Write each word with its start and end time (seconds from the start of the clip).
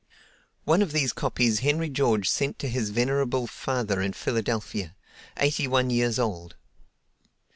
One 0.63 0.81
of 0.81 0.93
these 0.93 1.13
copies 1.13 1.59
Henry 1.59 1.87
George 1.87 2.27
sent 2.27 2.57
to 2.57 2.67
his 2.67 2.89
venerable 2.89 3.45
father 3.45 4.01
in 4.01 4.13
Philadelphia, 4.13 4.95
eighty 5.37 5.67
one 5.67 5.91
years 5.91 6.17
old. 6.17 6.55